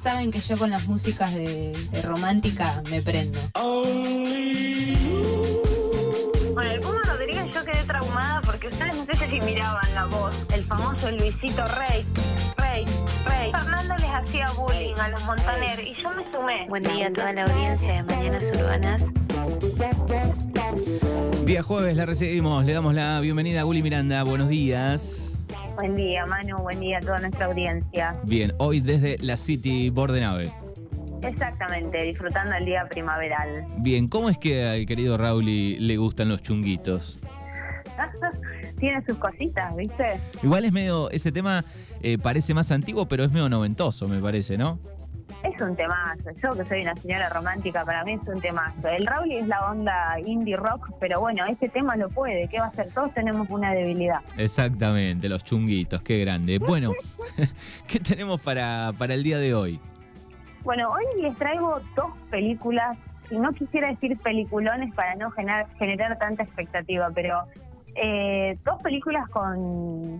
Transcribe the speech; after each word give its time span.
Saben 0.00 0.30
que 0.30 0.40
yo 0.40 0.56
con 0.56 0.70
las 0.70 0.88
músicas 0.88 1.34
de, 1.34 1.72
de 1.92 2.02
romántica 2.02 2.82
me 2.90 3.02
prendo. 3.02 3.38
Con 3.52 3.86
el 6.64 6.80
Puma 6.80 7.02
Rodríguez 7.04 7.54
yo 7.54 7.62
quedé 7.64 7.84
traumada 7.84 8.40
porque 8.40 8.68
ustedes 8.68 8.96
no 8.96 9.04
sé 9.04 9.12
si 9.28 9.40
miraban 9.42 9.94
la 9.94 10.06
voz, 10.06 10.34
el 10.54 10.64
famoso 10.64 11.10
Luisito 11.10 11.66
Rey, 11.68 12.06
Rey, 12.56 12.86
Rey. 13.26 13.52
Fernando 13.52 13.94
les 13.96 14.10
hacía 14.10 14.50
bullying 14.52 14.94
a 14.98 15.10
los 15.10 15.22
Montaner 15.24 15.78
y 15.80 15.94
yo 16.02 16.10
me 16.10 16.24
sumé. 16.32 16.66
Buen 16.68 16.82
día 16.82 17.08
a 17.08 17.12
toda 17.12 17.32
la 17.34 17.44
audiencia 17.44 17.92
de 17.92 18.02
Mañanas 18.04 18.50
Urbanas. 18.54 19.10
Día 21.44 21.62
jueves 21.62 21.96
la 21.96 22.06
recibimos, 22.06 22.64
le 22.64 22.72
damos 22.72 22.94
la 22.94 23.20
bienvenida 23.20 23.60
a 23.60 23.64
Guli 23.64 23.82
Miranda, 23.82 24.24
buenos 24.24 24.48
días. 24.48 25.19
Buen 25.80 25.96
día, 25.96 26.26
Manu, 26.26 26.58
buen 26.58 26.78
día 26.78 26.98
a 26.98 27.00
toda 27.00 27.20
nuestra 27.20 27.46
audiencia. 27.46 28.14
Bien, 28.24 28.52
hoy 28.58 28.80
desde 28.80 29.16
la 29.24 29.38
City 29.38 29.88
Bordenave. 29.88 30.52
Exactamente, 31.22 32.02
disfrutando 32.02 32.54
el 32.54 32.66
día 32.66 32.86
primaveral. 32.86 33.64
Bien, 33.78 34.06
¿cómo 34.06 34.28
es 34.28 34.36
que 34.36 34.66
al 34.66 34.84
querido 34.84 35.16
Rauli 35.16 35.78
le 35.78 35.96
gustan 35.96 36.28
los 36.28 36.42
chunguitos? 36.42 37.18
Tiene 38.78 39.02
sus 39.06 39.16
cositas, 39.16 39.74
¿viste? 39.74 40.20
Igual 40.42 40.66
es 40.66 40.72
medio, 40.72 41.10
ese 41.12 41.32
tema 41.32 41.64
eh, 42.02 42.18
parece 42.18 42.52
más 42.52 42.70
antiguo, 42.72 43.08
pero 43.08 43.24
es 43.24 43.32
medio 43.32 43.48
noventoso, 43.48 44.06
me 44.06 44.20
parece, 44.20 44.58
¿no? 44.58 44.78
Es 45.42 45.60
un 45.60 45.74
temazo. 45.74 46.30
Yo 46.42 46.50
que 46.50 46.64
soy 46.64 46.82
una 46.82 46.94
señora 46.96 47.28
romántica, 47.30 47.84
para 47.84 48.04
mí 48.04 48.12
es 48.12 48.28
un 48.28 48.40
temazo. 48.40 48.88
El 48.88 49.06
Rauli 49.06 49.36
es 49.36 49.48
la 49.48 49.70
onda 49.70 50.18
indie 50.24 50.56
rock, 50.56 50.90
pero 51.00 51.20
bueno, 51.20 51.44
ese 51.46 51.68
tema 51.68 51.96
lo 51.96 52.08
puede. 52.08 52.46
¿Qué 52.48 52.58
va 52.58 52.66
a 52.66 52.68
hacer? 52.68 52.90
Todos 52.92 53.14
tenemos 53.14 53.48
una 53.48 53.72
debilidad. 53.72 54.20
Exactamente, 54.36 55.28
los 55.28 55.42
chunguitos, 55.42 56.02
qué 56.02 56.18
grande. 56.18 56.58
Bueno, 56.58 56.92
¿qué 57.86 58.00
tenemos 58.00 58.40
para, 58.40 58.92
para 58.98 59.14
el 59.14 59.22
día 59.22 59.38
de 59.38 59.54
hoy? 59.54 59.80
Bueno, 60.62 60.90
hoy 60.90 61.22
les 61.22 61.34
traigo 61.36 61.80
dos 61.96 62.10
películas, 62.30 62.98
y 63.30 63.38
no 63.38 63.52
quisiera 63.52 63.88
decir 63.88 64.18
peliculones 64.18 64.92
para 64.94 65.14
no 65.14 65.30
generar, 65.30 65.68
generar 65.78 66.18
tanta 66.18 66.42
expectativa, 66.42 67.10
pero 67.14 67.44
eh, 67.94 68.58
dos 68.64 68.82
películas 68.82 69.28
con 69.30 69.58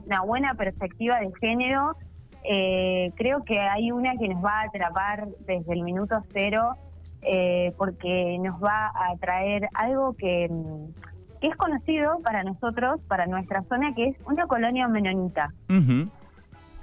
una 0.06 0.22
buena 0.22 0.54
perspectiva 0.54 1.20
de 1.20 1.30
género. 1.40 1.96
Eh, 2.44 3.12
creo 3.16 3.44
que 3.44 3.60
hay 3.60 3.92
una 3.92 4.16
que 4.16 4.28
nos 4.28 4.42
va 4.44 4.60
a 4.60 4.64
atrapar 4.64 5.28
desde 5.46 5.72
el 5.72 5.82
minuto 5.82 6.22
cero, 6.32 6.76
eh, 7.22 7.72
porque 7.76 8.38
nos 8.40 8.62
va 8.62 8.90
a 8.94 9.16
traer 9.18 9.68
algo 9.74 10.14
que, 10.14 10.48
mm, 10.48 11.38
que 11.40 11.48
es 11.48 11.56
conocido 11.56 12.20
para 12.22 12.42
nosotros, 12.42 13.00
para 13.08 13.26
nuestra 13.26 13.62
zona, 13.64 13.94
que 13.94 14.08
es 14.08 14.16
una 14.24 14.46
colonia 14.46 14.88
menonita. 14.88 15.52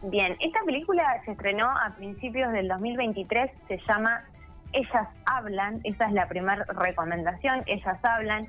Bien, 0.03 0.35
esta 0.39 0.59
película 0.65 1.21
se 1.25 1.31
estrenó 1.31 1.65
a 1.69 1.95
principios 1.95 2.51
del 2.53 2.67
2023, 2.67 3.51
se 3.67 3.79
llama 3.87 4.21
Ellas 4.73 5.07
Hablan, 5.25 5.81
esa 5.83 6.05
es 6.05 6.13
la 6.13 6.27
primera 6.27 6.65
recomendación, 6.65 7.63
Ellas 7.65 7.97
Hablan. 8.03 8.47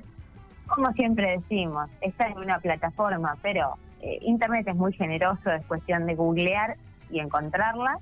Como 0.67 0.91
siempre 0.93 1.39
decimos, 1.39 1.89
está 2.01 2.27
en 2.27 2.37
una 2.37 2.59
plataforma, 2.59 3.35
pero 3.41 3.73
eh, 4.01 4.19
Internet 4.21 4.67
es 4.67 4.75
muy 4.75 4.93
generoso, 4.93 5.51
es 5.51 5.65
cuestión 5.65 6.05
de 6.05 6.13
googlear 6.13 6.77
y 7.09 7.19
encontrarla. 7.19 7.99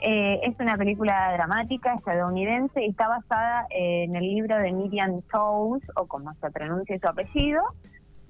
Eh, 0.00 0.40
es 0.42 0.58
una 0.60 0.76
película 0.76 1.32
dramática 1.32 1.94
estadounidense 1.94 2.84
y 2.84 2.90
está 2.90 3.08
basada 3.08 3.66
en 3.70 4.14
el 4.14 4.22
libro 4.22 4.56
de 4.58 4.70
Miriam 4.72 5.22
Toews, 5.32 5.82
o 5.96 6.06
como 6.06 6.34
se 6.34 6.50
pronuncia 6.50 6.98
su 6.98 7.08
apellido, 7.08 7.62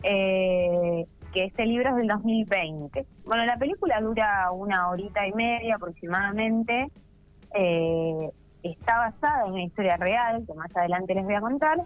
eh, 0.02 1.06
que 1.32 1.44
este 1.44 1.66
libro 1.66 1.90
es 1.90 1.96
del 1.96 2.06
2020. 2.06 3.04
Bueno, 3.24 3.44
la 3.44 3.56
película 3.56 4.00
dura 4.00 4.50
una 4.52 4.88
horita 4.88 5.26
y 5.26 5.32
media 5.32 5.74
aproximadamente. 5.76 6.88
eh, 7.54 8.30
está 8.62 8.98
basada 8.98 9.44
en 9.46 9.52
una 9.52 9.62
historia 9.62 9.96
real, 9.96 10.44
que 10.46 10.54
más 10.54 10.74
adelante 10.76 11.14
les 11.14 11.24
voy 11.24 11.34
a 11.34 11.40
contar. 11.40 11.78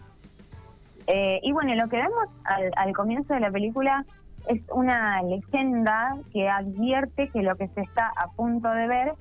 Eh, 1.06 1.40
y 1.42 1.52
bueno, 1.52 1.74
lo 1.74 1.88
que 1.88 1.96
vemos 1.96 2.24
al, 2.44 2.70
al 2.76 2.92
comienzo 2.92 3.34
de 3.34 3.40
la 3.40 3.50
película 3.50 4.04
es 4.48 4.60
una 4.72 5.22
leyenda 5.22 6.16
que 6.32 6.48
advierte 6.48 7.28
que 7.28 7.42
lo 7.42 7.56
que 7.56 7.68
se 7.68 7.82
está 7.82 8.12
a 8.16 8.28
punto 8.28 8.68
de 8.70 8.86
ver 8.86 9.14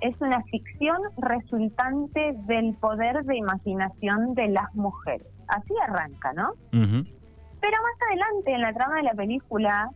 es 0.00 0.18
una 0.20 0.42
ficción 0.44 0.98
resultante 1.18 2.32
del 2.46 2.74
poder 2.74 3.22
de 3.24 3.36
imaginación 3.36 4.34
de 4.34 4.48
las 4.48 4.74
mujeres. 4.74 5.26
Así 5.48 5.74
arranca, 5.86 6.32
¿no? 6.32 6.52
Pero 6.70 7.76
más 7.82 8.08
adelante 8.08 8.52
en 8.52 8.60
la 8.62 8.72
trama 8.72 8.96
de 8.96 9.02
la 9.02 9.12
película 9.14 9.90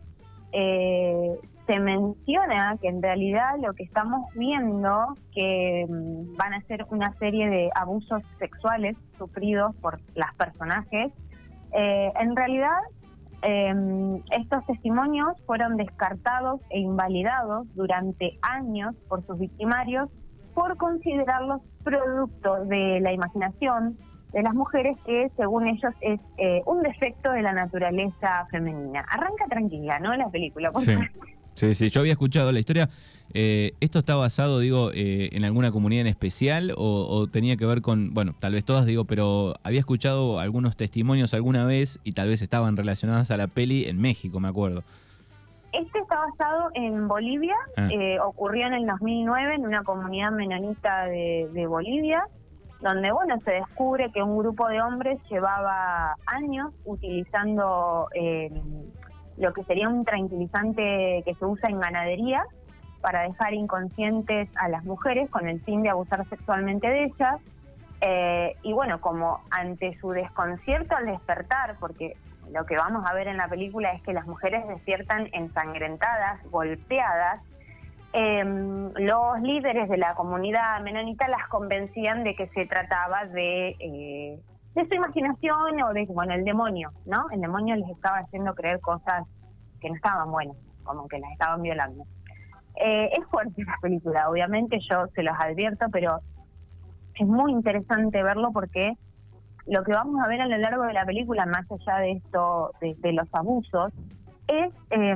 eh, 0.51 1.39
se 1.65 1.79
menciona 1.79 2.77
que 2.79 2.87
en 2.87 3.01
realidad 3.01 3.55
lo 3.59 3.73
que 3.73 3.83
estamos 3.83 4.31
viendo 4.35 5.15
que 5.33 5.85
mm, 5.89 6.35
van 6.35 6.53
a 6.53 6.61
ser 6.61 6.85
una 6.91 7.11
serie 7.13 7.49
de 7.49 7.71
abusos 7.73 8.21
sexuales 8.37 8.95
sufridos 9.17 9.75
por 9.77 9.99
las 10.13 10.33
personajes. 10.35 11.11
eh, 11.73 12.11
en 12.19 12.35
realidad 12.35 12.77
eh, 13.45 14.21
estos 14.31 14.65
testimonios 14.65 15.29
fueron 15.45 15.77
descartados 15.77 16.59
e 16.69 16.79
invalidados 16.79 17.67
durante 17.75 18.39
años 18.41 18.95
por 19.07 19.25
sus 19.25 19.37
victimarios 19.37 20.09
por 20.55 20.77
considerarlos 20.77 21.61
producto 21.83 22.65
de 22.65 22.99
la 23.01 23.13
imaginación 23.13 23.97
de 24.33 24.41
las 24.41 24.53
mujeres 24.53 24.97
que 25.05 25.29
según 25.37 25.67
ellos 25.67 25.93
es 26.01 26.19
eh, 26.37 26.61
un 26.65 26.81
defecto 26.81 27.31
de 27.31 27.41
la 27.41 27.53
naturaleza 27.53 28.47
femenina. 28.49 29.05
Arranca 29.09 29.45
tranquila, 29.47 29.99
¿no? 29.99 30.15
La 30.15 30.29
película. 30.29 30.71
Sí. 30.75 30.95
Sí, 31.55 31.73
sí, 31.73 31.89
yo 31.89 32.01
había 32.01 32.13
escuchado 32.13 32.51
la 32.51 32.59
historia. 32.59 32.89
Eh, 33.33 33.71
¿Esto 33.79 33.99
está 33.99 34.15
basado, 34.15 34.59
digo, 34.59 34.91
eh, 34.93 35.29
en 35.31 35.43
alguna 35.45 35.71
comunidad 35.71 36.01
en 36.01 36.07
especial 36.07 36.73
o, 36.77 37.07
o 37.09 37.27
tenía 37.27 37.57
que 37.57 37.65
ver 37.65 37.81
con, 37.81 38.13
bueno, 38.13 38.35
tal 38.39 38.53
vez 38.53 38.63
todas, 38.63 38.85
digo, 38.85 39.05
pero 39.05 39.55
había 39.63 39.79
escuchado 39.79 40.39
algunos 40.39 40.75
testimonios 40.77 41.33
alguna 41.33 41.65
vez 41.65 41.99
y 42.03 42.11
tal 42.11 42.27
vez 42.29 42.41
estaban 42.41 42.77
relacionadas 42.77 43.31
a 43.31 43.37
la 43.37 43.47
peli 43.47 43.85
en 43.85 43.99
México, 43.99 44.39
me 44.39 44.47
acuerdo. 44.47 44.83
Este 45.73 45.99
está 45.99 46.15
basado 46.17 46.69
en 46.75 47.07
Bolivia, 47.07 47.55
Ah. 47.75 47.89
eh, 47.91 48.17
ocurrió 48.19 48.67
en 48.67 48.73
el 48.75 48.85
2009 48.85 49.55
en 49.55 49.65
una 49.65 49.83
comunidad 49.83 50.31
menonita 50.31 51.05
de, 51.05 51.49
de 51.51 51.67
Bolivia, 51.67 52.23
donde 52.81 53.11
bueno 53.11 53.39
se 53.43 53.51
descubre 53.51 54.11
que 54.13 54.21
un 54.21 54.37
grupo 54.37 54.67
de 54.69 54.81
hombres 54.81 55.19
llevaba 55.29 56.15
años 56.27 56.71
utilizando 56.85 58.07
eh, 58.13 58.51
lo 59.37 59.53
que 59.53 59.63
sería 59.63 59.89
un 59.89 60.05
tranquilizante 60.05 61.23
que 61.25 61.35
se 61.35 61.45
usa 61.45 61.69
en 61.69 61.79
ganadería 61.79 62.45
para 63.01 63.23
dejar 63.23 63.53
inconscientes 63.53 64.49
a 64.55 64.69
las 64.69 64.83
mujeres 64.83 65.29
con 65.29 65.47
el 65.47 65.61
fin 65.61 65.83
de 65.83 65.89
abusar 65.89 66.27
sexualmente 66.29 66.87
de 66.87 67.03
ellas. 67.05 67.39
Eh, 68.01 68.55
y 68.63 68.73
bueno, 68.73 68.99
como 68.99 69.41
ante 69.51 69.97
su 69.99 70.11
desconcierto 70.11 70.95
al 70.95 71.05
despertar, 71.05 71.77
porque 71.79 72.17
lo 72.51 72.65
que 72.65 72.75
vamos 72.75 73.03
a 73.07 73.13
ver 73.13 73.27
en 73.27 73.37
la 73.37 73.47
película 73.47 73.91
es 73.91 74.01
que 74.01 74.13
las 74.13 74.27
mujeres 74.27 74.67
despiertan 74.67 75.29
ensangrentadas, 75.33 76.43
golpeadas, 76.49 77.41
eh, 78.13 78.43
los 78.45 79.41
líderes 79.41 79.89
de 79.89 79.97
la 79.97 80.15
comunidad 80.15 80.79
menonita 80.81 81.27
las 81.27 81.47
convencían 81.49 82.23
de 82.23 82.33
que 82.33 82.47
se 82.47 82.65
trataba 82.65 83.25
de, 83.25 83.75
eh, 83.79 84.39
de 84.75 84.85
su 84.87 84.93
imaginación 84.93 85.81
o 85.81 85.93
de, 85.93 86.05
bueno, 86.07 86.33
el 86.33 86.43
demonio, 86.43 86.91
¿no? 87.05 87.25
El 87.31 87.41
demonio 87.41 87.75
les 87.75 87.89
estaba 87.89 88.17
haciendo 88.17 88.53
creer 88.53 88.79
cosas 88.81 89.25
que 89.79 89.89
no 89.89 89.95
estaban 89.95 90.29
buenas, 90.31 90.57
como 90.83 91.07
que 91.07 91.17
las 91.19 91.31
estaban 91.31 91.61
violando. 91.61 92.03
Eh, 92.75 93.09
es 93.17 93.25
fuerte 93.27 93.63
la 93.63 93.77
película, 93.81 94.29
obviamente 94.29 94.79
yo 94.89 95.07
se 95.15 95.23
los 95.23 95.33
advierto, 95.39 95.85
pero 95.91 96.19
es 97.13 97.25
muy 97.25 97.53
interesante 97.53 98.21
verlo 98.21 98.51
porque 98.51 98.93
lo 99.65 99.83
que 99.83 99.93
vamos 99.93 100.21
a 100.21 100.27
ver 100.27 100.41
a 100.41 100.47
lo 100.47 100.57
largo 100.57 100.83
de 100.83 100.93
la 100.93 101.05
película, 101.05 101.45
más 101.45 101.65
allá 101.71 101.99
de 101.99 102.11
esto, 102.11 102.71
de, 102.81 102.95
de 102.99 103.13
los 103.13 103.33
abusos, 103.33 103.93
es 104.47 104.75
eh, 104.91 105.15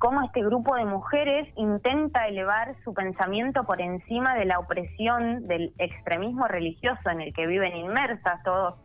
cómo 0.00 0.22
este 0.22 0.42
grupo 0.42 0.74
de 0.76 0.86
mujeres 0.86 1.46
intenta 1.56 2.26
elevar 2.26 2.74
su 2.84 2.94
pensamiento 2.94 3.64
por 3.64 3.82
encima 3.82 4.34
de 4.34 4.46
la 4.46 4.58
opresión 4.58 5.46
del 5.46 5.74
extremismo 5.78 6.48
religioso 6.48 7.10
en 7.10 7.20
el 7.20 7.34
que 7.34 7.46
viven 7.46 7.76
inmersas. 7.76 8.42
Todos 8.42 8.76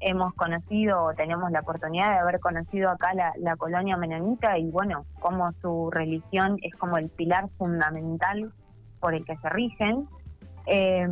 hemos 0.00 0.34
conocido, 0.34 1.02
o 1.02 1.14
tenemos 1.14 1.50
la 1.50 1.60
oportunidad 1.60 2.10
de 2.10 2.18
haber 2.18 2.40
conocido 2.40 2.90
acá 2.90 3.12
la, 3.14 3.56
colonia 3.56 3.96
menonita 3.96 4.58
y 4.58 4.70
bueno, 4.70 5.06
cómo 5.18 5.50
su 5.62 5.90
religión 5.90 6.58
es 6.62 6.74
como 6.74 6.98
el 6.98 7.08
pilar 7.08 7.48
fundamental 7.56 8.52
por 9.00 9.14
el 9.14 9.24
que 9.24 9.38
se 9.38 9.48
rigen. 9.48 10.08
Eh, 10.66 11.08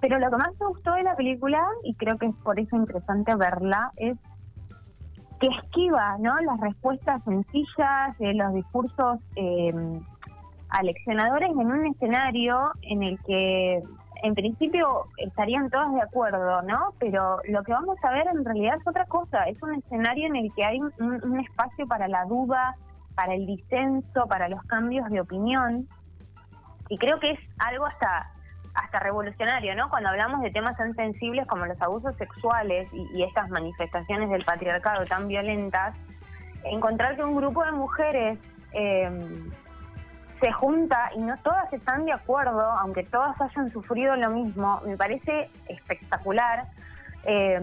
pero 0.00 0.18
lo 0.20 0.30
que 0.30 0.36
más 0.36 0.50
me 0.60 0.66
gustó 0.68 0.94
de 0.94 1.02
la 1.02 1.16
película, 1.16 1.60
y 1.82 1.94
creo 1.94 2.18
que 2.18 2.26
es 2.26 2.36
por 2.36 2.60
eso 2.60 2.76
interesante 2.76 3.34
verla, 3.34 3.90
es 3.96 4.16
que 5.40 5.48
esquiva 5.48 6.16
¿no? 6.18 6.36
las 6.40 6.60
respuestas 6.60 7.22
sencillas 7.24 8.16
de 8.18 8.34
los 8.34 8.54
discursos 8.54 9.18
eh, 9.36 9.72
aleccionadores 10.68 11.50
en 11.50 11.66
un 11.66 11.86
escenario 11.86 12.72
en 12.82 13.02
el 13.02 13.18
que 13.20 13.82
en 14.22 14.34
principio 14.34 15.06
estarían 15.16 15.70
todas 15.70 15.94
de 15.94 16.02
acuerdo, 16.02 16.60
¿no? 16.62 16.92
Pero 16.98 17.38
lo 17.48 17.62
que 17.62 17.72
vamos 17.72 17.96
a 18.02 18.10
ver 18.12 18.26
en 18.30 18.44
realidad 18.44 18.74
es 18.78 18.86
otra 18.86 19.06
cosa, 19.06 19.44
es 19.44 19.60
un 19.62 19.74
escenario 19.74 20.26
en 20.26 20.36
el 20.36 20.52
que 20.54 20.62
hay 20.62 20.78
un, 20.78 20.92
un 21.00 21.40
espacio 21.40 21.86
para 21.86 22.06
la 22.06 22.26
duda, 22.26 22.76
para 23.14 23.34
el 23.34 23.46
disenso, 23.46 24.26
para 24.28 24.48
los 24.50 24.62
cambios 24.64 25.08
de 25.08 25.22
opinión. 25.22 25.88
y 26.90 26.98
creo 26.98 27.18
que 27.18 27.30
es 27.30 27.40
algo 27.58 27.86
hasta 27.86 28.30
hasta 28.74 29.00
revolucionario, 29.00 29.74
¿no? 29.74 29.88
Cuando 29.90 30.08
hablamos 30.10 30.40
de 30.42 30.50
temas 30.50 30.76
tan 30.76 30.94
sensibles 30.94 31.46
como 31.46 31.66
los 31.66 31.80
abusos 31.82 32.14
sexuales 32.16 32.88
y, 32.92 33.22
estas 33.24 33.48
manifestaciones 33.50 34.30
del 34.30 34.44
patriarcado 34.44 35.04
tan 35.06 35.28
violentas, 35.28 35.94
encontrar 36.64 37.16
que 37.16 37.24
un 37.24 37.36
grupo 37.36 37.64
de 37.64 37.72
mujeres 37.72 38.38
eh, 38.72 39.10
se 40.40 40.52
junta 40.52 41.10
y 41.14 41.20
no 41.20 41.36
todas 41.38 41.72
están 41.72 42.04
de 42.04 42.12
acuerdo, 42.12 42.62
aunque 42.62 43.02
todas 43.02 43.38
hayan 43.40 43.70
sufrido 43.70 44.16
lo 44.16 44.30
mismo, 44.30 44.80
me 44.86 44.96
parece 44.96 45.50
espectacular. 45.68 46.66
Eh, 47.24 47.60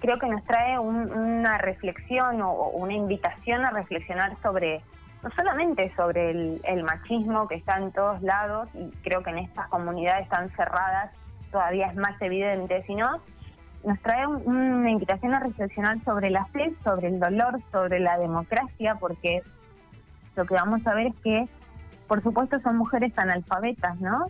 creo 0.00 0.18
que 0.18 0.28
nos 0.28 0.44
trae 0.44 0.78
un- 0.78 1.10
una 1.12 1.58
reflexión 1.58 2.42
o 2.42 2.52
una 2.70 2.92
invitación 2.92 3.64
a 3.64 3.70
reflexionar 3.70 4.36
sobre, 4.42 4.82
no 5.26 5.32
solamente 5.34 5.92
sobre 5.96 6.30
el, 6.30 6.82
machismo 6.84 7.48
que 7.48 7.56
está 7.56 7.78
en 7.78 7.90
todos 7.90 8.22
lados, 8.22 8.68
y 8.74 8.90
creo 9.02 9.24
que 9.24 9.30
en 9.30 9.38
estas 9.38 9.66
comunidades 9.68 10.28
tan 10.28 10.50
cerradas 10.50 11.10
todavía 11.50 11.88
es 11.88 11.96
más 11.96 12.20
evidente, 12.22 12.84
sino 12.86 13.20
nos 13.84 14.00
trae 14.02 14.24
un- 14.24 14.42
una 14.46 14.90
invitación 14.90 15.34
a 15.34 15.40
reflexionar 15.40 15.98
sobre 16.04 16.30
la 16.30 16.44
fe, 16.46 16.72
sobre 16.84 17.08
el 17.08 17.18
dolor, 17.18 17.58
sobre 17.72 17.98
la 17.98 18.18
democracia, 18.18 18.94
porque 19.00 19.42
lo 20.36 20.46
que 20.46 20.54
vamos 20.54 20.86
a 20.86 20.94
ver 20.94 21.08
es 21.08 21.14
que, 21.24 21.48
por 22.06 22.22
supuesto, 22.22 22.60
son 22.60 22.76
mujeres 22.76 23.12
analfabetas, 23.18 24.00
¿no? 24.00 24.26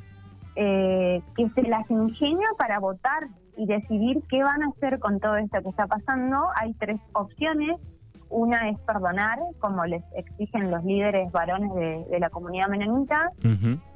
Eh, 0.54 1.20
que 1.36 1.50
se 1.50 1.62
las 1.64 1.90
ingenia 1.90 2.48
para 2.56 2.78
votar 2.78 3.28
y 3.58 3.66
decidir 3.66 4.22
qué 4.30 4.42
van 4.42 4.62
a 4.62 4.68
hacer 4.68 4.98
con 4.98 5.20
todo 5.20 5.36
esto 5.36 5.60
que 5.62 5.68
está 5.68 5.86
pasando. 5.86 6.48
Hay 6.54 6.72
tres 6.74 6.98
opciones. 7.12 7.76
Una 8.28 8.68
es 8.68 8.78
perdonar, 8.80 9.38
como 9.60 9.84
les 9.84 10.02
exigen 10.14 10.70
los 10.70 10.84
líderes 10.84 11.30
varones 11.32 11.72
de, 11.74 12.04
de 12.10 12.20
la 12.20 12.30
comunidad 12.30 12.68
menonita. 12.68 13.30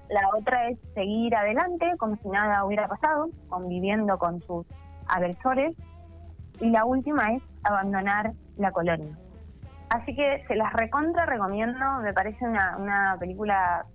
La 0.08 0.28
otra 0.36 0.68
es 0.68 0.78
seguir 0.94 1.34
adelante 1.36 1.92
como 1.98 2.16
si 2.16 2.28
nada 2.28 2.64
hubiera 2.64 2.88
pasado, 2.88 3.28
conviviendo 3.48 4.18
con 4.18 4.40
sus 4.42 4.66
agresores. 5.06 5.76
Y 6.60 6.70
la 6.70 6.84
última 6.84 7.32
es 7.32 7.42
abandonar 7.62 8.32
la 8.56 8.70
colonia. 8.72 9.16
Así 9.88 10.14
que 10.14 10.44
se 10.46 10.54
las 10.54 10.72
recontra 10.72 11.26
recomiendo, 11.26 11.84
me 12.02 12.12
parece 12.12 12.44
una, 12.44 12.76
una 12.76 13.16
película 13.18 13.86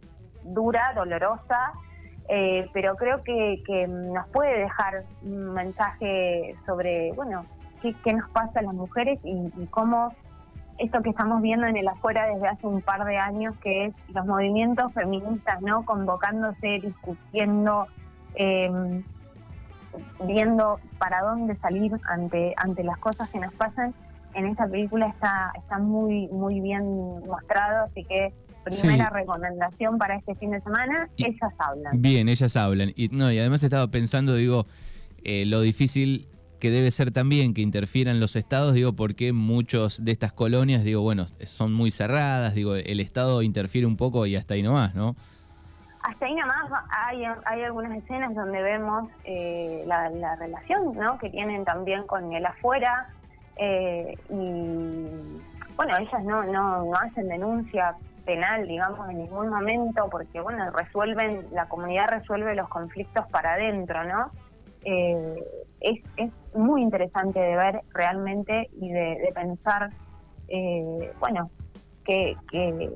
dura, 0.44 0.92
dolorosa, 0.96 1.72
eh, 2.28 2.70
pero 2.74 2.96
creo 2.96 3.24
que, 3.24 3.62
que 3.66 3.88
nos 3.88 4.28
puede 4.30 4.60
dejar 4.60 5.04
un 5.22 5.54
mensaje 5.54 6.56
sobre, 6.66 7.14
bueno, 7.14 7.46
qué, 7.82 7.96
qué 8.04 8.14
nos 8.14 8.30
pasa 8.32 8.60
a 8.60 8.64
las 8.64 8.74
mujeres 8.74 9.20
y, 9.24 9.52
y 9.56 9.68
cómo 9.68 10.14
esto 10.78 11.02
que 11.02 11.10
estamos 11.10 11.42
viendo 11.42 11.68
en 11.68 11.78
el 11.78 11.88
afuera 11.88 12.28
desde 12.28 12.48
hace 12.48 12.68
un 12.68 12.82
par 12.82 13.06
de 13.06 13.18
años, 13.18 13.56
que 13.64 13.86
es 13.86 13.94
los 14.14 14.26
movimientos 14.26 14.92
feministas, 14.94 15.62
¿no? 15.62 15.86
Convocándose, 15.86 16.80
discutiendo, 16.84 17.88
eh, 18.36 18.70
viendo 20.28 20.80
para 20.98 21.22
dónde 21.22 21.56
salir 21.58 21.94
ante, 22.10 22.54
ante 22.58 22.84
las 22.84 22.98
cosas 22.98 23.30
que 23.30 23.40
nos 23.40 23.54
pasan. 23.54 23.94
En 24.34 24.48
esta 24.48 24.68
película 24.68 25.08
está, 25.08 25.54
está 25.58 25.78
muy, 25.80 26.28
muy 26.28 26.60
bien 26.60 27.20
mostrado, 27.26 27.86
así 27.86 28.04
que 28.04 28.34
primera 28.66 29.08
Sí. 29.10 29.14
recomendación 29.14 29.98
para 29.98 30.16
este 30.16 30.36
fin 30.36 30.52
de 30.52 30.60
semana, 30.62 31.08
Y- 31.16 31.26
ellas 31.28 31.54
hablan. 31.58 32.02
Bien, 32.02 32.28
ellas 32.28 32.56
hablan. 32.58 32.92
Y, 32.96 33.10
no, 33.10 33.32
y 33.32 33.40
además 33.40 33.64
estaba 33.64 33.88
pensando, 33.88 34.34
digo, 34.36 34.66
eh, 35.24 35.46
lo 35.46 35.62
difícil 35.62 36.28
que 36.66 36.72
debe 36.72 36.90
ser 36.90 37.12
también 37.12 37.54
que 37.54 37.62
interfieran 37.62 38.20
los 38.20 38.36
estados, 38.36 38.74
digo, 38.74 38.94
porque 38.94 39.34
muchos 39.34 40.04
de 40.04 40.12
estas 40.12 40.34
colonias, 40.34 40.84
digo, 40.84 41.04
bueno, 41.04 41.28
son 41.44 41.72
muy 41.74 41.92
cerradas, 41.92 42.56
digo, 42.56 42.74
el 42.74 43.00
estado 43.00 43.44
interfiere 43.44 43.86
un 43.86 43.98
poco 43.98 44.26
y 44.26 44.36
hasta 44.36 44.56
ahí 44.56 44.64
nomás, 44.64 44.96
¿no? 44.96 45.16
Hasta 46.02 46.26
ahí 46.26 46.34
nomás 46.34 46.72
hay, 46.90 47.24
hay 47.46 47.62
algunas 47.62 47.96
escenas 47.96 48.34
donde 48.34 48.64
vemos 48.64 49.12
eh, 49.26 49.84
la, 49.86 50.10
la 50.10 50.38
relación 50.38 50.96
¿no? 50.96 51.20
que 51.20 51.30
tienen 51.30 51.66
también 51.66 52.08
con 52.08 52.34
el 52.34 52.44
afuera 52.44 53.10
eh, 53.58 54.18
y 54.32 55.40
bueno, 55.76 55.98
ellas 56.00 56.24
no, 56.24 56.46
no, 56.46 56.84
no 56.84 56.96
hacen 56.96 57.28
denuncia 57.28 57.96
penal, 58.26 58.68
digamos, 58.68 59.08
en 59.12 59.20
ningún 59.20 59.50
momento 59.50 60.10
porque 60.10 60.42
bueno, 60.42 60.72
resuelven, 60.72 61.46
la 61.52 61.68
comunidad 61.68 62.08
resuelve 62.10 62.56
los 62.56 62.70
conflictos 62.70 63.28
para 63.28 63.54
adentro, 63.54 64.04
¿no? 64.04 64.32
Eh, 64.86 65.44
es, 65.82 66.00
es 66.16 66.32
muy 66.56 66.82
interesante 66.82 67.40
de 67.40 67.56
ver 67.56 67.82
realmente 67.94 68.70
y 68.80 68.90
de, 68.92 69.32
pensar, 69.34 69.90
eh, 70.48 71.12
bueno, 71.20 71.50
que, 72.06 72.38
que, 72.50 72.92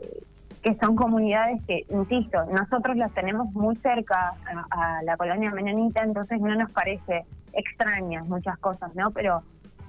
son 0.79 0.95
comunidades 0.95 1.61
que, 1.65 1.85
insisto, 1.89 2.45
nosotros 2.45 2.95
las 2.95 3.11
tenemos 3.13 3.51
muy 3.53 3.75
cerca 3.77 4.33
a, 4.71 4.97
a 4.97 5.03
la 5.03 5.17
colonia 5.17 5.51
menonita, 5.51 6.03
entonces 6.03 6.39
no 6.39 6.55
nos 6.55 6.71
parece 6.71 7.25
extrañas 7.53 8.27
muchas 8.27 8.57
cosas, 8.59 8.93
¿no? 8.95 9.11
Pero, 9.11 9.41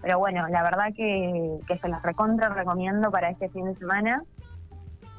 pero 0.03 0.19
bueno, 0.19 0.49
la 0.49 0.62
verdad 0.62 0.87
que, 0.96 1.58
que 1.67 1.76
se 1.76 1.88
las 1.88 2.03
recontra 2.03 2.49
recomiendo 2.49 3.11
para 3.11 3.31
este 3.31 3.49
fin 3.50 3.67
de 3.67 3.76
semana. 3.76 4.23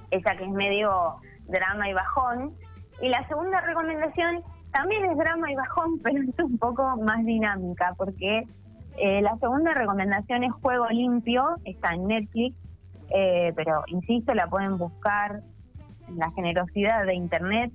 Esa 0.10 0.36
que 0.36 0.44
es 0.44 0.50
medio 0.50 1.16
drama 1.48 1.90
y 1.90 1.94
bajón. 1.94 2.56
Y 3.02 3.10
la 3.10 3.28
segunda 3.28 3.62
recomendación 3.62 4.44
también 4.72 5.06
es 5.06 5.18
drama 5.18 5.52
y 5.52 5.56
bajón, 5.56 6.00
pero 6.04 6.22
es 6.22 6.40
un 6.40 6.58
poco 6.58 6.98
más 6.98 7.26
dinámica, 7.26 7.94
porque 7.98 8.48
eh, 8.98 9.22
la 9.22 9.38
segunda 9.38 9.74
recomendación 9.74 10.44
es 10.44 10.52
Juego 10.54 10.88
Limpio, 10.90 11.56
está 11.66 11.94
en 11.94 12.08
Netflix, 12.08 12.56
eh, 13.14 13.54
pero 13.56 13.84
insisto, 13.88 14.34
la 14.34 14.48
pueden 14.48 14.78
buscar 14.78 15.42
en 16.08 16.18
la 16.18 16.30
generosidad 16.32 17.06
de 17.06 17.16
Internet. 17.16 17.72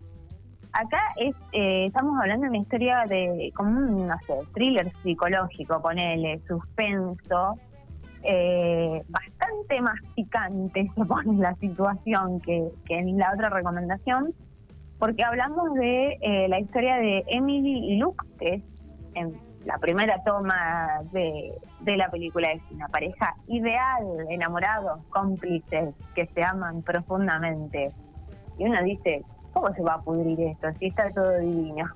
Acá 0.72 1.00
es, 1.16 1.34
eh, 1.52 1.86
estamos 1.86 2.18
hablando 2.20 2.44
de 2.44 2.50
una 2.50 2.58
historia 2.58 3.04
de, 3.08 3.50
como 3.54 3.70
un, 3.70 4.08
no 4.08 4.16
sé, 4.26 4.34
thriller 4.52 4.92
psicológico, 5.02 5.80
ponele, 5.80 6.40
suspenso, 6.46 7.58
eh, 8.22 9.02
bastante 9.08 9.80
más 9.80 10.00
picante 10.14 10.90
se 10.96 11.04
pone 11.04 11.38
la 11.38 11.54
situación 11.56 12.40
que, 12.40 12.70
que 12.84 12.98
en 12.98 13.18
la 13.18 13.32
otra 13.32 13.50
recomendación, 13.50 14.34
porque 14.98 15.24
hablamos 15.24 15.74
de 15.74 16.18
eh, 16.20 16.48
la 16.48 16.60
historia 16.60 16.96
de 16.96 17.24
Emily 17.28 17.92
y 17.92 17.96
Luke, 17.98 18.24
que 18.38 18.54
es 18.54 18.62
en 19.14 19.34
la 19.64 19.78
primera 19.78 20.22
toma 20.22 21.02
de, 21.12 21.52
de 21.80 21.96
la 21.96 22.08
película, 22.08 22.52
es 22.52 22.62
una 22.70 22.88
pareja 22.88 23.34
ideal, 23.48 24.04
enamorados, 24.30 25.00
cómplices, 25.10 25.94
que 26.14 26.26
se 26.26 26.44
aman 26.44 26.82
profundamente. 26.82 27.92
Y 28.58 28.64
uno 28.64 28.82
dice, 28.82 29.22
¿cómo 29.52 29.72
se 29.74 29.82
va 29.82 29.94
a 29.94 30.00
pudrir 30.00 30.40
esto 30.40 30.68
si 30.78 30.86
está 30.86 31.10
todo 31.10 31.38
divino? 31.38 31.86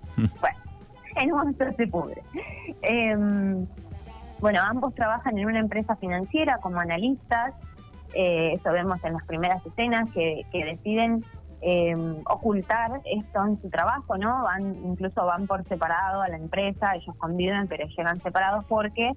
bueno, 0.40 0.58
en 1.16 1.32
un 1.32 1.38
momento 1.38 1.64
se 1.76 1.86
pudre. 1.86 2.22
Em, 2.82 3.66
bueno, 4.40 4.60
ambos 4.62 4.94
trabajan 4.94 5.38
en 5.38 5.46
una 5.46 5.60
empresa 5.60 5.96
financiera 5.96 6.58
como 6.58 6.80
analistas. 6.80 7.54
Eh, 8.14 8.54
eso 8.54 8.72
vemos 8.72 9.02
en 9.04 9.12
las 9.12 9.24
primeras 9.24 9.64
escenas 9.64 10.10
que, 10.12 10.44
que 10.50 10.64
deciden 10.64 11.24
eh, 11.62 11.94
ocultar 12.26 13.00
esto 13.04 13.44
en 13.46 13.60
su 13.60 13.68
trabajo, 13.68 14.16
¿no? 14.16 14.42
Van, 14.44 14.76
incluso 14.84 15.26
van 15.26 15.46
por 15.46 15.64
separado 15.64 16.22
a 16.22 16.28
la 16.28 16.36
empresa, 16.36 16.94
ellos 16.94 17.14
conviven, 17.16 17.68
pero 17.68 17.86
llegan 17.86 18.20
separados 18.20 18.64
porque 18.64 19.12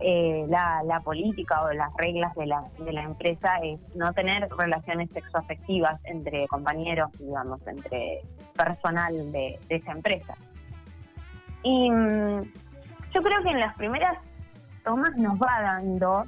eh, 0.00 0.44
la, 0.48 1.00
política 1.04 1.62
o 1.62 1.72
las 1.72 1.94
reglas 1.96 2.34
de 2.34 2.46
la, 2.46 2.64
de 2.78 2.92
la 2.92 3.02
empresa 3.02 3.58
es 3.62 3.78
no 3.94 4.12
tener 4.12 4.48
relaciones 4.56 5.10
sexoafectivas 5.10 6.00
entre 6.04 6.48
compañeros, 6.48 7.10
digamos, 7.18 7.64
entre 7.66 8.22
personal 8.56 9.14
de, 9.32 9.58
de 9.68 9.76
esa 9.76 9.92
empresa. 9.92 10.34
Y 11.62 11.90
mm, 11.90 12.40
yo 13.14 13.22
creo 13.22 13.42
que 13.42 13.50
en 13.50 13.60
las 13.60 13.74
primeras 13.76 14.18
tomas 14.84 15.16
nos 15.16 15.38
va 15.38 15.60
dando, 15.62 16.24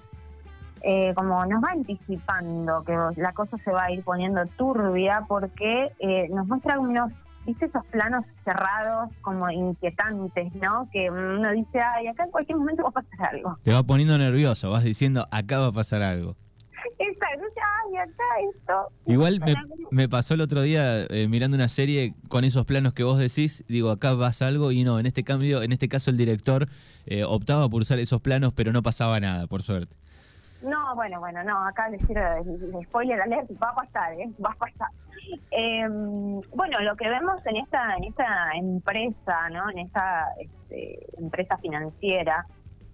eh, 0.83 1.13
como 1.15 1.45
nos 1.47 1.63
va 1.63 1.71
anticipando 1.73 2.85
que 2.85 2.97
la 3.21 3.33
cosa 3.33 3.57
se 3.59 3.71
va 3.71 3.85
a 3.85 3.93
ir 3.93 4.03
poniendo 4.03 4.45
turbia 4.57 5.25
porque 5.27 5.93
eh, 5.99 6.29
nos 6.31 6.47
muestra 6.47 6.79
unos, 6.79 7.13
viste, 7.45 7.67
esos 7.67 7.85
planos 7.87 8.25
cerrados 8.45 9.11
como 9.23 9.51
inquietantes, 9.51 10.55
¿no? 10.55 10.89
Que 10.93 11.11
uno 11.11 11.51
dice, 11.53 11.81
ay, 11.81 12.09
acá 12.09 12.25
en 12.25 12.31
cualquier 12.31 12.59
momento 12.59 12.83
va 12.83 12.91
a 12.91 12.93
pasar 12.93 13.35
algo. 13.35 13.59
Te 13.63 13.73
va 13.73 13.83
poniendo 13.83 14.17
nervioso, 14.19 14.71
vas 14.71 14.85
diciendo, 14.85 15.27
acá 15.31 15.61
va 15.61 15.69
a 15.69 15.73
pasar 15.73 16.03
algo. 16.03 16.37
Exacto, 16.99 17.45
ay, 17.87 17.97
acá 17.97 18.25
esto. 18.55 18.73
Igual 19.07 19.41
me, 19.41 19.55
me 19.91 20.09
pasó 20.09 20.35
el 20.35 20.41
otro 20.41 20.63
día 20.63 21.05
eh, 21.05 21.27
mirando 21.29 21.57
una 21.57 21.69
serie 21.69 22.15
con 22.29 22.45
esos 22.45 22.65
planos 22.65 22.93
que 22.93 23.03
vos 23.03 23.19
decís, 23.19 23.65
digo, 23.69 23.91
acá 23.91 24.17
pasa 24.17 24.47
algo 24.47 24.73
y 24.73 24.85
no, 24.85 24.99
en 24.99 25.07
este 25.07 25.25
cambio, 25.25 25.63
en 25.63 25.73
este 25.73 25.89
caso 25.89 26.11
el 26.11 26.17
director 26.17 26.69
eh, 27.07 27.25
optaba 27.25 27.69
por 27.69 27.83
usar 27.83 27.99
esos 27.99 28.21
planos, 28.21 28.53
pero 28.55 28.73
no 28.73 28.83
pasaba 28.83 29.19
nada, 29.21 29.47
por 29.47 29.63
suerte. 29.63 29.97
No, 30.67 30.97
bueno, 30.97 31.21
bueno, 31.21 31.45
no, 31.45 31.65
acá 31.65 31.89
les 31.89 32.05
quiero 32.05 32.23
spoiler 32.83 33.21
alert, 33.21 33.49
va 33.63 33.71
a 33.71 33.75
pasar, 33.77 34.13
¿eh? 34.15 34.29
Va 34.45 34.51
a 34.51 34.57
pasar. 34.57 34.89
Eh, 35.53 35.87
bueno, 35.89 36.81
lo 36.81 36.97
que 36.97 37.09
vemos 37.09 37.45
en 37.47 37.57
esta, 37.59 37.95
en 37.97 38.05
esta 38.05 38.51
empresa, 38.55 39.49
¿no? 39.51 39.71
En 39.71 39.79
esta 39.79 40.27
este, 40.41 41.07
empresa 41.19 41.57
financiera, 41.59 42.45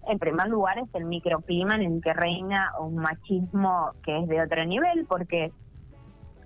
en 0.07 0.19
primer 0.19 0.49
lugar 0.49 0.77
es 0.77 0.93
el 0.93 1.05
microclima 1.05 1.75
en 1.75 1.93
el 1.93 2.01
que 2.01 2.13
reina 2.13 2.73
un 2.79 2.95
machismo 2.95 3.93
que 4.03 4.19
es 4.19 4.27
de 4.27 4.43
otro 4.43 4.63
nivel, 4.65 5.07
porque 5.07 5.51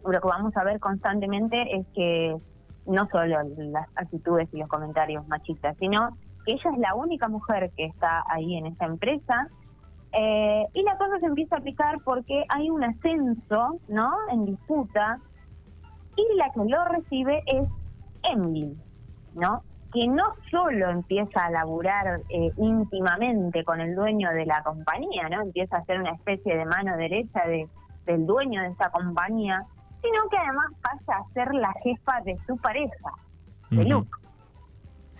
lo 0.05 0.21
que 0.21 0.27
vamos 0.27 0.55
a 0.55 0.63
ver 0.63 0.79
constantemente 0.79 1.75
es 1.75 1.85
que 1.93 2.37
no 2.85 3.05
solo 3.09 3.43
las 3.57 3.87
actitudes 3.95 4.47
y 4.53 4.59
los 4.59 4.69
comentarios 4.69 5.27
machistas, 5.27 5.75
sino 5.77 6.17
que 6.45 6.53
ella 6.53 6.69
es 6.71 6.79
la 6.79 6.95
única 6.95 7.27
mujer 7.27 7.69
que 7.75 7.83
está 7.83 8.23
ahí 8.29 8.55
en 8.55 8.67
esta 8.67 8.85
empresa. 8.85 9.49
Eh, 10.19 10.67
y 10.73 10.81
la 10.81 10.97
cosa 10.97 11.19
se 11.19 11.27
empieza 11.27 11.57
a 11.57 11.61
picar 11.61 11.99
porque 12.03 12.43
hay 12.49 12.71
un 12.71 12.83
ascenso, 12.83 13.79
¿no? 13.87 14.11
En 14.31 14.45
disputa. 14.45 15.19
Y 16.15 16.37
la 16.37 16.49
que 16.49 16.67
lo 16.67 16.85
recibe 16.85 17.43
es 17.45 17.67
Emily, 18.23 18.75
¿no? 19.35 19.61
Que 19.93 20.07
no 20.07 20.23
solo 20.49 20.89
empieza 20.89 21.45
a 21.45 21.51
laburar 21.51 22.21
eh, 22.29 22.51
íntimamente 22.57 23.63
con 23.63 23.79
el 23.79 23.93
dueño 23.93 24.31
de 24.31 24.47
la 24.47 24.63
compañía, 24.63 25.29
¿no? 25.29 25.43
Empieza 25.43 25.77
a 25.77 25.85
ser 25.85 25.99
una 25.99 26.13
especie 26.13 26.57
de 26.57 26.65
mano 26.65 26.97
derecha 26.97 27.45
de, 27.45 27.69
del 28.07 28.25
dueño 28.25 28.63
de 28.63 28.69
esa 28.69 28.89
compañía, 28.89 29.67
sino 30.01 30.29
que 30.31 30.37
además 30.37 30.65
pasa 30.81 31.19
a 31.19 31.33
ser 31.33 31.53
la 31.53 31.73
jefa 31.83 32.21
de 32.21 32.39
su 32.47 32.57
pareja, 32.57 33.11
de. 33.69 33.85
Luke. 33.85 34.09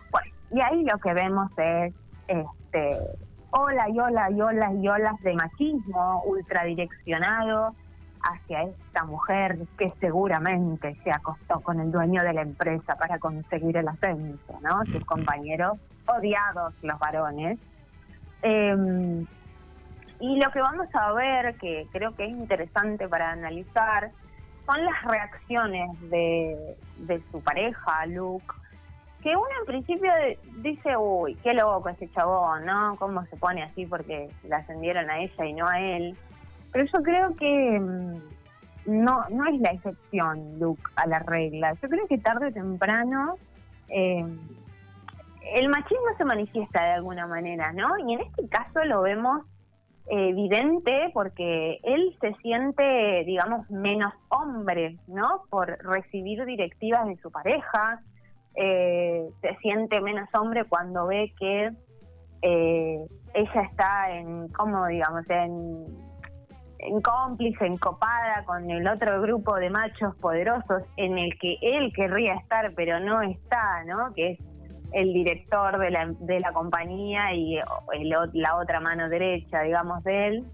Bueno, 0.10 0.32
y 0.50 0.60
ahí 0.60 0.84
lo 0.84 0.98
que 0.98 1.13
vemos 1.13 1.51
es 1.56 1.94
este 2.27 3.26
hola 3.51 3.89
y 3.89 4.00
hola 4.00 4.32
y 4.32 4.42
hola 4.42 4.74
y 4.74 4.88
olas 4.88 5.20
de 5.22 5.34
machismo 5.34 6.24
ultradireccionado 6.25 7.75
hacia 8.22 8.63
esta 8.63 9.06
mujer 9.06 9.58
que 9.77 9.92
seguramente 10.00 10.96
se 11.04 11.12
acostó 11.12 11.62
con 11.62 11.80
el 11.80 11.92
dueño 11.92 12.24
de 12.24 12.34
la 12.34 12.42
empresa 12.42 12.96
para 12.96 13.20
conseguir 13.20 13.77
el 13.77 13.88
ascenso, 13.88 14.60
¿no? 14.62 14.84
Sus 14.92 15.06
compañeros 15.06 15.77
odiados, 16.08 16.74
los 16.82 17.00
varones. 17.00 17.60
Eh, 18.42 19.25
y 20.20 20.42
lo 20.42 20.51
que 20.51 20.60
vamos 20.60 20.88
a 20.94 21.13
ver, 21.13 21.56
que 21.56 21.88
creo 21.92 22.16
que 22.16 22.25
es 22.25 22.32
interesante 22.32 23.08
para 23.08 23.32
analizar, 23.32 24.12
son 24.66 24.84
las 24.84 25.04
reacciones 25.04 25.89
de, 26.10 26.75
de 26.98 27.22
su 27.32 27.42
pareja, 27.42 28.06
Luke, 28.08 28.54
que 29.27 29.36
uno 29.36 29.50
en 29.60 29.65
principio 29.65 30.10
dice, 30.60 30.96
uy, 30.96 31.36
qué 31.43 31.53
loco 31.53 31.89
ese 31.89 32.10
chabón, 32.12 32.65
¿no? 32.65 32.96
¿Cómo 32.98 33.25
se 33.25 33.36
pone 33.36 33.62
así 33.62 33.86
porque 33.86 34.29
la 34.48 34.60
ascendieron 34.60 35.10
a 35.10 35.19
ella 35.19 35.46
y 35.46 35.51
no 35.51 35.67
a 35.67 35.81
él? 35.81 36.15
Pero 36.72 36.86
yo 36.86 37.03
creo 37.03 37.36
que 37.36 37.77
mm, 37.77 38.22
no, 38.86 39.25
no 39.29 39.46
es 39.48 39.60
la 39.60 39.72
excepción, 39.72 40.57
Luke, 40.60 40.81
a 40.96 41.07
la 41.07 41.19
regla. 41.19 41.74
Yo 41.81 41.89
creo 41.89 42.07
que 42.07 42.19
tarde 42.19 42.48
o 42.48 42.53
temprano 42.53 43.36
eh, 43.89 44.25
el 45.55 45.67
machismo 45.67 46.05
se 46.17 46.24
manifiesta 46.24 46.86
de 46.86 46.91
alguna 46.93 47.27
manera, 47.27 47.74
¿no? 47.74 47.98
Y 48.07 48.13
en 48.13 48.22
este 48.22 48.48
caso 48.48 48.86
lo 48.86 49.01
vemos 49.01 49.41
evidente 50.05 51.12
porque 51.13 51.81
él 51.84 52.15
se 52.22 52.34
siente, 52.36 53.25
digamos, 53.25 53.69
menos 53.69 54.13
hombre, 54.29 54.96
¿no? 55.07 55.43
Por 55.50 55.79
recibir 55.84 56.46
directivas 56.46 57.05
de 57.07 57.17
su 57.17 57.29
pareja, 57.29 58.01
eh, 58.57 59.29
se 59.41 59.55
siente 59.57 60.01
menos 60.01 60.27
hombre 60.33 60.65
cuando 60.65 61.05
ve 61.05 61.31
que 61.39 61.69
eh, 62.41 63.05
ella 63.33 63.61
está 63.61 64.11
en, 64.11 64.47
¿cómo 64.49 64.87
digamos? 64.87 65.29
En, 65.29 65.85
en 66.79 67.01
cómplice, 67.01 67.71
con 68.45 68.69
el 68.69 68.87
otro 68.87 69.21
grupo 69.21 69.55
de 69.55 69.69
machos 69.69 70.15
poderosos 70.15 70.83
en 70.95 71.19
el 71.19 71.37
que 71.37 71.57
él 71.61 71.91
querría 71.93 72.33
estar 72.35 72.73
pero 72.75 72.99
no 72.99 73.21
está, 73.21 73.83
¿no? 73.85 74.11
Que 74.13 74.31
es 74.31 74.39
el 74.93 75.13
director 75.13 75.77
de 75.77 75.91
la, 75.91 76.07
de 76.19 76.39
la 76.39 76.51
compañía 76.51 77.33
y 77.33 77.59
la 78.33 78.55
otra 78.55 78.79
mano 78.79 79.09
derecha, 79.09 79.61
digamos, 79.61 80.03
de 80.03 80.27
él. 80.27 80.45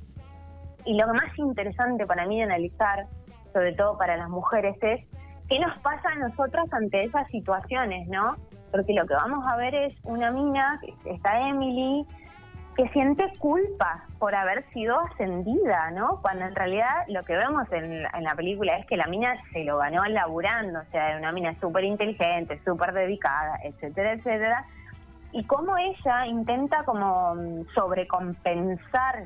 Y 0.86 1.00
lo 1.00 1.08
más 1.08 1.38
interesante 1.38 2.06
para 2.06 2.26
mí 2.26 2.38
de 2.38 2.44
analizar, 2.44 3.08
sobre 3.54 3.74
todo 3.74 3.98
para 3.98 4.18
las 4.18 4.30
mujeres, 4.30 4.76
es 4.82 5.06
qué 5.54 5.60
nos 5.60 5.78
pasa 5.80 6.10
a 6.10 6.16
nosotros 6.16 6.68
ante 6.74 7.04
esas 7.04 7.28
situaciones, 7.28 8.08
¿no? 8.08 8.38
Porque 8.72 8.94
lo 8.94 9.06
que 9.06 9.14
vamos 9.14 9.46
a 9.46 9.56
ver 9.56 9.76
es 9.76 9.94
una 10.04 10.32
mina, 10.32 10.82
está 11.06 11.48
Emily, 11.48 12.08
que 12.76 12.90
siente 12.90 13.32
culpa 13.38 14.04
por 14.18 14.34
haber 14.34 14.66
sido 14.72 15.00
ascendida, 15.00 15.92
¿no? 15.92 16.20
Cuando 16.24 16.46
en 16.46 16.56
realidad 16.56 17.06
lo 17.08 17.22
que 17.22 17.36
vemos 17.36 17.72
en, 17.72 18.04
en 18.04 18.24
la 18.24 18.34
película 18.34 18.78
es 18.78 18.88
que 18.88 18.98
la 18.98 19.06
mina 19.06 19.36
se 19.52 19.64
lo 19.64 19.78
ganó 19.78 20.04
laburando, 20.06 20.80
o 20.80 20.92
sea, 20.92 21.10
era 21.10 21.20
una 21.20 21.32
mina 21.32 21.54
súper 21.60 21.84
inteligente, 21.84 22.60
súper 22.66 22.92
dedicada, 22.92 23.60
etcétera, 23.64 24.14
etcétera. 24.14 24.66
Y 25.34 25.44
cómo 25.44 25.78
ella 25.78 26.26
intenta 26.26 26.84
como 26.84 27.36
mm, 27.36 27.68
sobrecompensar 27.76 29.26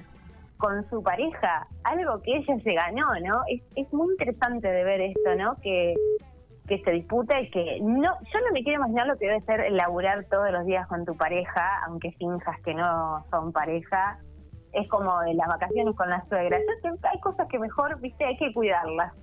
con 0.58 0.88
su 0.90 1.02
pareja 1.04 1.68
algo 1.84 2.22
que 2.22 2.38
ella 2.38 2.58
se 2.64 2.74
ganó, 2.74 3.08
¿no? 3.26 3.42
Es, 3.50 3.62
es 3.76 3.92
muy 3.94 4.12
interesante 4.14 4.68
de 4.68 4.84
ver 4.84 5.02
esto, 5.02 5.36
¿no? 5.38 5.56
Que, 5.62 5.94
que 6.68 6.80
se 6.84 6.92
disputa 6.92 7.40
y 7.40 7.50
que 7.50 7.80
no, 7.82 8.02
yo 8.34 8.40
no 8.46 8.52
me 8.54 8.64
quiero 8.64 8.80
imaginar 8.80 9.08
lo 9.08 9.18
que 9.18 9.28
debe 9.28 9.42
ser 9.42 9.72
laburar 9.72 10.26
todos 10.30 10.52
los 10.52 10.66
días 10.66 10.86
con 10.88 11.06
tu 11.06 11.16
pareja, 11.16 11.84
aunque 11.88 12.12
finjas 12.14 12.60
que 12.66 12.74
no 12.74 13.26
son 13.32 13.52
pareja. 13.54 14.20
Es 14.74 14.88
como 14.90 15.20
de 15.22 15.34
las 15.34 15.48
vacaciones 15.48 15.96
con 15.96 16.10
la 16.10 16.24
suegra. 16.28 16.58
Yo 16.84 16.90
hay 17.12 17.20
cosas 17.22 17.48
que 17.50 17.58
mejor, 17.58 18.00
viste, 18.02 18.26
hay 18.26 18.38
que 18.38 18.52
cuidarlas. 18.54 19.14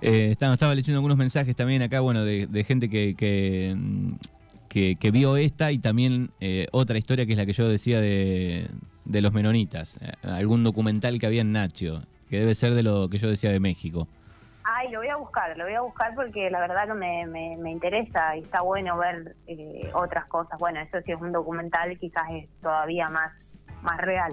Eh, 0.00 0.30
estaba, 0.32 0.54
estaba 0.54 0.74
leyendo 0.74 0.98
algunos 0.98 1.16
mensajes 1.18 1.54
también 1.54 1.82
acá, 1.82 2.00
bueno, 2.00 2.24
de, 2.24 2.46
de 2.46 2.64
gente 2.64 2.88
que, 2.88 3.14
que, 3.14 3.76
que- 4.68 4.96
que 4.96 5.10
vio 5.10 5.36
esta 5.36 5.70
y 5.70 5.78
también 5.78 6.30
eh, 6.40 6.66
otra 6.72 6.98
historia 6.98 7.26
que 7.26 7.32
es 7.32 7.38
la 7.38 7.46
que 7.46 7.52
yo 7.52 7.68
decía 7.68 8.00
de, 8.00 8.68
de 9.04 9.20
los 9.20 9.32
menonitas. 9.32 9.98
Eh, 10.02 10.12
algún 10.22 10.64
documental 10.64 11.18
que 11.18 11.26
había 11.26 11.42
en 11.42 11.52
Nacho, 11.52 12.02
que 12.28 12.38
debe 12.38 12.54
ser 12.54 12.74
de 12.74 12.82
lo 12.82 13.08
que 13.08 13.18
yo 13.18 13.28
decía 13.28 13.50
de 13.50 13.60
México. 13.60 14.08
Ay, 14.64 14.90
lo 14.90 15.00
voy 15.00 15.08
a 15.08 15.16
buscar, 15.16 15.56
lo 15.56 15.64
voy 15.64 15.74
a 15.74 15.80
buscar 15.80 16.14
porque 16.14 16.48
la 16.48 16.60
verdad 16.60 16.86
que 16.86 16.94
me, 16.94 17.26
me, 17.26 17.70
interesa 17.70 18.36
y 18.36 18.40
está 18.40 18.62
bueno 18.62 18.96
ver 18.96 19.34
eh, 19.46 19.90
otras 19.92 20.26
cosas. 20.26 20.58
Bueno, 20.58 20.80
eso 20.80 20.98
sí 21.04 21.12
es 21.12 21.20
un 21.20 21.32
documental, 21.32 21.98
quizás 21.98 22.22
es 22.30 22.48
todavía 22.60 23.08
más, 23.08 23.32
más 23.82 23.98
real. 24.00 24.32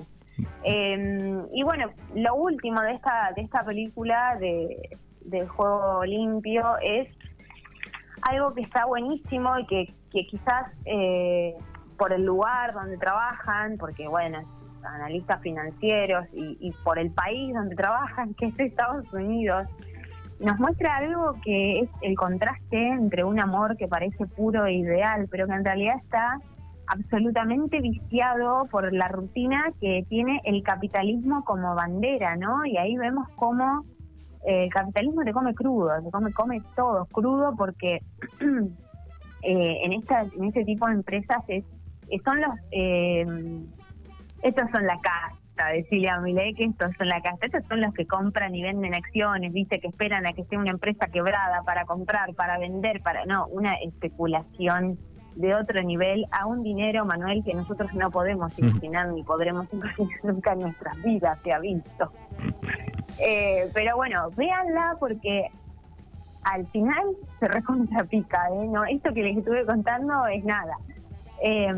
Eh, 0.63 1.43
y 1.51 1.63
bueno, 1.63 1.89
lo 2.15 2.35
último 2.35 2.81
de 2.81 2.93
esta, 2.93 3.31
de 3.35 3.41
esta 3.41 3.63
película 3.63 4.37
de, 4.39 4.97
de 5.21 5.47
Juego 5.47 6.05
Limpio 6.05 6.77
es 6.81 7.09
algo 8.21 8.53
que 8.53 8.61
está 8.61 8.85
buenísimo 8.85 9.57
y 9.59 9.65
que, 9.65 9.93
que 10.11 10.25
quizás 10.27 10.71
eh, 10.85 11.55
por 11.97 12.13
el 12.13 12.23
lugar 12.23 12.73
donde 12.73 12.97
trabajan, 12.97 13.77
porque 13.77 14.07
bueno, 14.07 14.39
analistas 14.83 15.41
financieros 15.41 16.25
y, 16.33 16.57
y 16.59 16.71
por 16.83 16.99
el 16.99 17.11
país 17.11 17.53
donde 17.53 17.75
trabajan, 17.75 18.33
que 18.39 18.47
es 18.47 18.59
Estados 18.59 19.11
Unidos, 19.13 19.67
nos 20.39 20.57
muestra 20.57 20.97
algo 20.97 21.35
que 21.43 21.81
es 21.81 21.89
el 22.01 22.15
contraste 22.15 22.87
entre 22.87 23.23
un 23.23 23.39
amor 23.39 23.75
que 23.75 23.87
parece 23.87 24.25
puro 24.25 24.65
e 24.65 24.73
ideal, 24.73 25.27
pero 25.29 25.47
que 25.47 25.53
en 25.53 25.65
realidad 25.65 25.95
está 26.01 26.39
absolutamente 26.87 27.81
viciado 27.81 28.65
por 28.71 28.91
la 28.93 29.09
rutina 29.09 29.71
que 29.79 30.05
tiene 30.09 30.41
el 30.45 30.63
capitalismo 30.63 31.43
como 31.43 31.75
bandera, 31.75 32.35
¿no? 32.35 32.65
Y 32.65 32.77
ahí 32.77 32.97
vemos 32.97 33.27
cómo 33.35 33.85
eh, 34.45 34.63
el 34.63 34.69
capitalismo 34.69 35.23
te 35.23 35.33
come 35.33 35.53
crudo, 35.53 36.01
te 36.01 36.09
come, 36.09 36.31
come 36.31 36.61
todo 36.75 37.05
crudo 37.05 37.53
porque 37.57 38.01
eh, 39.43 39.77
en, 39.83 39.93
esta, 39.93 40.21
en 40.21 40.45
este 40.45 40.63
tipo 40.63 40.87
de 40.87 40.93
empresas 40.93 41.43
es, 41.47 41.65
son 42.23 42.41
los... 42.41 42.51
Eh, 42.71 43.25
estos 44.41 44.69
son 44.71 44.85
la 44.85 44.99
casta, 44.99 45.71
decirle 45.73 46.09
a 46.09 46.19
Milei 46.19 46.53
que 46.53 46.65
estos 46.65 46.91
son 46.97 47.07
la 47.07 47.21
casta, 47.21 47.47
estos 47.47 47.63
son 47.67 47.81
los 47.81 47.93
que 47.93 48.05
compran 48.05 48.55
y 48.55 48.63
venden 48.63 48.93
acciones, 48.93 49.53
dice 49.53 49.79
que 49.79 49.87
esperan 49.87 50.25
a 50.25 50.33
que 50.33 50.45
sea 50.45 50.59
una 50.59 50.71
empresa 50.71 51.07
quebrada 51.07 51.63
para 51.63 51.85
comprar, 51.85 52.33
para 52.33 52.57
vender, 52.57 53.01
para 53.01 53.25
no, 53.25 53.47
una 53.47 53.75
especulación 53.75 54.97
de 55.35 55.55
otro 55.55 55.81
nivel 55.83 56.25
a 56.31 56.45
un 56.45 56.63
dinero, 56.63 57.05
Manuel, 57.05 57.43
que 57.43 57.53
nosotros 57.53 57.93
no 57.93 58.11
podemos 58.11 58.57
imaginar 58.59 59.07
ni 59.09 59.23
podremos 59.23 59.67
imaginar 59.73 60.19
nunca 60.23 60.53
en 60.53 60.59
nuestras 60.59 61.01
vidas, 61.03 61.39
se 61.43 61.53
ha 61.53 61.59
visto. 61.59 62.11
Eh, 63.21 63.69
pero 63.73 63.97
bueno, 63.97 64.29
véanla 64.37 64.95
porque 64.97 65.49
al 66.43 66.65
final 66.67 67.03
se 67.39 67.49
recontrapica, 67.49 68.47
¿eh? 68.53 68.67
No, 68.67 68.85
esto 68.85 69.13
que 69.13 69.23
les 69.23 69.37
estuve 69.37 69.65
contando 69.65 70.25
es 70.27 70.43
nada. 70.45 70.77
Eh, 71.41 71.71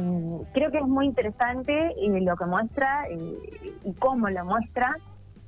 creo 0.54 0.72
que 0.72 0.80
es 0.80 0.88
muy 0.88 1.06
interesante 1.06 1.74
eh, 1.98 2.22
lo 2.22 2.36
que 2.36 2.46
muestra 2.46 3.06
eh, 3.10 3.36
y 3.84 3.94
cómo 3.94 4.30
lo 4.30 4.44
muestra. 4.46 4.96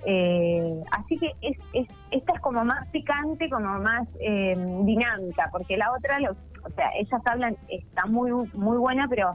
Eh, 0.05 0.83
así 0.91 1.17
que 1.17 1.31
es, 1.41 1.57
es, 1.73 1.87
esta 2.11 2.33
es 2.33 2.39
como 2.41 2.65
más 2.65 2.87
picante, 2.89 3.49
como 3.49 3.79
más 3.79 4.07
eh, 4.19 4.53
dinámica, 4.83 5.49
porque 5.51 5.77
la 5.77 5.91
otra, 5.93 6.19
lo, 6.19 6.31
o 6.31 6.69
sea, 6.75 6.89
ellas 6.99 7.21
hablan, 7.25 7.55
está 7.69 8.05
muy 8.05 8.31
muy 8.53 8.77
buena, 8.77 9.07
pero 9.09 9.31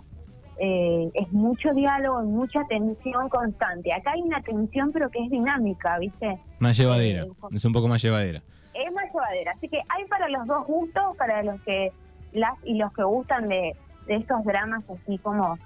eh, 0.59 1.09
es 1.15 1.33
mucho 1.33 1.73
diálogo, 1.73 2.21
mucha 2.23 2.61
tensión 2.69 3.29
constante. 3.31 3.93
Acá 3.95 4.13
hay 4.13 4.21
una 4.21 4.43
tensión, 4.43 4.91
pero 4.93 5.09
que 5.09 5.21
es 5.25 5.31
dinámica, 5.31 5.99
¿viste? 5.99 6.39
Más 6.59 6.77
llevadera, 6.77 7.25
es 7.51 7.65
un 7.65 7.73
poco 7.73 7.89
más 7.89 8.03
llevadera. 8.03 8.43
es 8.75 8.93
más 8.93 9.05
llevadera. 9.13 9.53
Así 9.53 9.69
que 9.69 9.79
hay 9.89 10.05
para 10.05 10.29
los 10.29 10.47
dos 10.47 10.67
gustos, 10.67 11.17
para 11.17 11.43
los 11.43 11.61
que 11.63 11.93
las 12.33 12.53
y 12.65 12.75
los 12.75 12.93
que 12.93 13.05
gustan 13.05 13.49
de 13.49 13.75
estos 14.17 14.45
dramas 14.45 14.85
así 14.91 15.19
como 15.19 15.59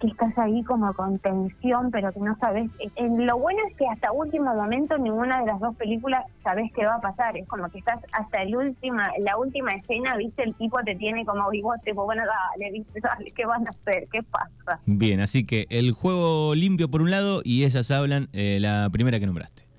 que 0.00 0.08
estás 0.08 0.36
ahí 0.38 0.62
como 0.64 0.92
con 0.94 1.18
tensión, 1.18 1.90
pero 1.90 2.12
que 2.12 2.20
no 2.20 2.36
sabes. 2.38 2.70
En 2.96 3.26
lo 3.26 3.38
bueno 3.38 3.60
es 3.70 3.76
que 3.76 3.86
hasta 3.86 4.12
último 4.12 4.54
momento 4.54 4.98
ninguna 4.98 5.40
de 5.40 5.46
las 5.46 5.60
dos 5.60 5.74
películas 5.76 6.24
sabes 6.42 6.70
qué 6.72 6.84
va 6.84 6.96
a 6.96 7.00
pasar. 7.00 7.36
Es 7.36 7.46
como 7.46 7.68
que 7.68 7.78
estás 7.78 8.00
hasta 8.12 8.42
el 8.42 8.56
última, 8.56 9.10
la 9.20 9.38
última 9.38 9.72
escena, 9.72 10.16
viste, 10.16 10.42
el 10.42 10.54
tipo 10.54 10.78
te 10.84 10.94
tiene 10.96 11.24
como 11.24 11.48
bigote, 11.50 11.94
pues 11.94 12.04
bueno, 12.06 12.22
dale, 12.26 12.72
viste, 12.72 13.00
dale, 13.00 13.30
¿qué 13.30 13.46
van 13.46 13.66
a 13.66 13.70
hacer? 13.70 14.08
¿Qué 14.10 14.22
pasa? 14.22 14.80
Bien, 14.86 15.20
así 15.20 15.44
que 15.44 15.66
el 15.70 15.92
juego 15.92 16.54
limpio 16.54 16.90
por 16.90 17.02
un 17.02 17.10
lado 17.10 17.40
y 17.44 17.64
ellas 17.64 17.90
hablan, 17.90 18.28
eh, 18.32 18.58
la 18.60 18.88
primera 18.90 19.20
que 19.20 19.26
nombraste. 19.26 19.73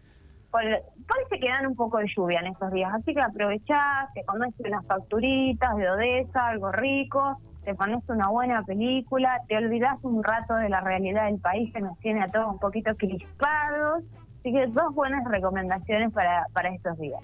Por, 0.55 0.63
parece 0.63 1.41
que 1.41 1.50
dan 1.50 1.67
un 1.67 1.75
poco 1.75 1.97
de 1.97 2.05
lluvia 2.15 2.39
en 2.39 2.47
estos 2.47 2.71
días, 2.71 2.89
así 2.93 3.13
que 3.13 3.19
aprovechás, 3.19 4.13
te 4.13 4.24
comes 4.24 4.53
unas 4.59 4.88
facturitas 4.88 5.75
de 5.75 5.89
Odessa, 5.89 6.47
algo 6.47 6.71
rico, 6.71 7.41
te 7.65 7.75
pones 7.75 8.01
una 8.07 8.29
buena 8.29 8.63
película, 8.63 9.41
te 9.50 9.57
olvidas 9.57 9.97
un 10.03 10.24
rato 10.24 10.55
de 10.55 10.69
la 10.69 10.79
realidad 10.79 11.25
del 11.25 11.41
país 11.41 11.74
que 11.74 11.81
nos 11.81 12.00
tiene 12.00 12.24
a 12.24 12.27
todos 12.27 12.53
un 12.53 12.59
poquito 12.59 12.95
crispados. 12.95 14.05
Así 14.39 14.53
que 14.53 14.67
dos 14.67 14.95
buenas 14.95 15.29
recomendaciones 15.29 16.13
para, 16.13 16.45
para 16.53 16.69
estos 16.69 16.97
días. 17.00 17.19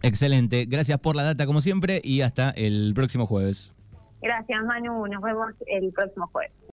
Excelente, 0.00 0.66
gracias 0.66 1.00
por 1.00 1.16
la 1.16 1.24
data 1.24 1.46
como 1.46 1.62
siempre 1.62 2.00
y 2.04 2.20
hasta 2.20 2.50
el 2.50 2.92
próximo 2.94 3.26
jueves. 3.26 3.74
Gracias 4.20 4.62
Manu, 4.62 5.04
nos 5.08 5.20
vemos 5.20 5.48
el 5.66 5.92
próximo 5.92 6.28
jueves. 6.28 6.52